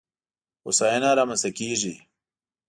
[0.63, 1.95] هوساینه رامنځته کېږي.